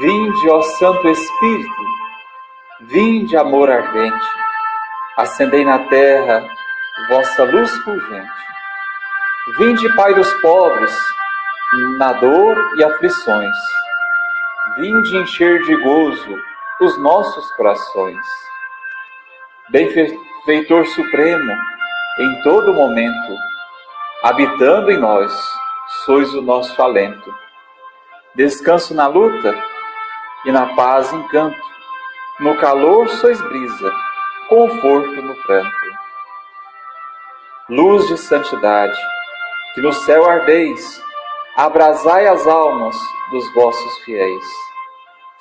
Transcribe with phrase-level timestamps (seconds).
[0.00, 1.70] Vinde, ó Santo Espírito,
[2.80, 4.26] vinde, amor ardente,
[5.16, 6.42] acendei na terra
[7.08, 8.30] vossa luz fulgente.
[9.58, 10.92] Vinde, Pai dos pobres,
[11.98, 13.56] na dor e aflições.
[14.78, 16.49] Vinde encher de gozo
[16.80, 18.26] os nossos corações.
[19.68, 21.52] Benfeitor Supremo,
[22.18, 23.36] em todo momento,
[24.22, 25.30] habitando em nós,
[26.06, 27.34] sois o nosso alento.
[28.34, 29.54] Descanso na luta
[30.46, 31.60] e na paz encanto.
[32.40, 33.92] No calor sois brisa,
[34.48, 35.90] conforto no pranto.
[37.68, 38.98] Luz de santidade,
[39.74, 41.04] que no céu ardeis,
[41.56, 42.96] abrasai as almas
[43.30, 44.69] dos vossos fiéis.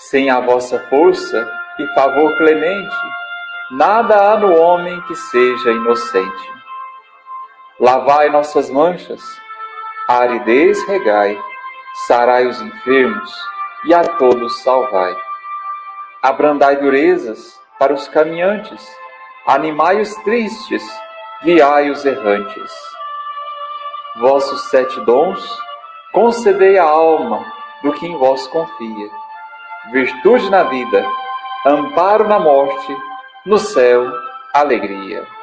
[0.00, 1.44] Sem a vossa força
[1.76, 2.96] e favor clemente,
[3.72, 6.52] nada há no homem que seja inocente.
[7.80, 9.20] Lavai nossas manchas,
[10.06, 11.36] a aridez regai,
[12.06, 13.28] sarai os enfermos,
[13.86, 15.16] e a todos salvai.
[16.22, 18.88] Abrandai durezas para os caminhantes,
[19.48, 20.82] animai os tristes,
[21.42, 22.72] guiai os errantes.
[24.20, 25.44] Vossos sete dons,
[26.12, 27.44] concedei à alma
[27.82, 29.10] do que em vós confia,
[29.92, 31.04] virtude na vida,
[31.66, 32.96] amparo na morte,
[33.44, 34.10] no céu,
[34.52, 35.37] alegria.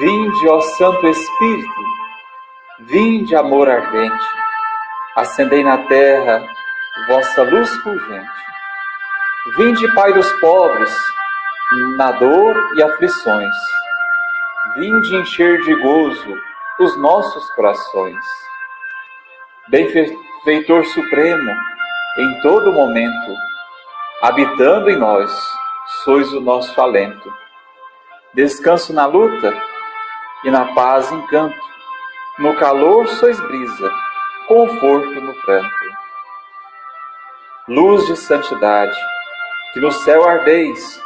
[0.00, 1.84] Vinde, ó Santo Espírito,
[2.78, 4.24] vinde, amor ardente,
[5.14, 6.42] acendei na terra
[7.06, 8.30] vossa luz fulgente.
[9.58, 10.90] Vinde, Pai dos pobres,
[11.98, 13.54] na dor e aflições.
[14.76, 16.34] Vinde encher de gozo
[16.78, 18.24] os nossos corações.
[19.68, 21.50] Benfeitor Supremo,
[22.16, 23.34] em todo momento,
[24.22, 25.30] habitando em nós,
[26.04, 27.30] sois o nosso alento.
[28.32, 29.69] Descanso na luta
[30.44, 31.60] e na paz encanto.
[32.38, 33.92] No calor sois brisa,
[34.48, 35.90] conforto no pranto.
[37.68, 38.96] Luz de santidade,
[39.72, 41.00] que no céu ardeis,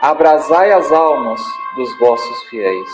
[0.00, 1.40] abrasai as almas
[1.74, 2.90] dos vossos fiéis.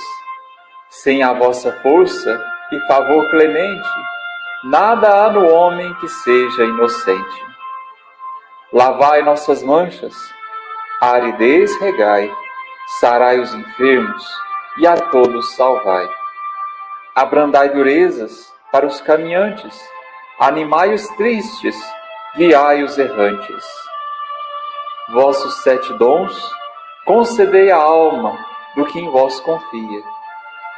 [0.90, 2.42] Sem a vossa força
[2.72, 3.88] e favor clemente,
[4.64, 7.44] nada há no homem que seja inocente.
[8.72, 10.14] Lavai nossas manchas,
[11.00, 12.30] a aridez regai,
[13.00, 14.24] sarai os enfermos,
[14.78, 16.08] e a todos salvai.
[17.14, 19.78] Abrandai durezas para os caminhantes,
[20.38, 21.76] animai os tristes,
[22.36, 23.64] guiai os errantes.
[25.12, 26.50] Vossos sete dons,
[27.04, 28.38] concedei à alma
[28.74, 30.02] do que em vós confia,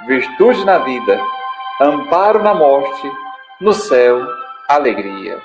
[0.07, 1.21] virtude na vida,
[1.81, 3.13] amparo na morte,
[3.61, 4.21] no céu,
[4.69, 5.41] alegria.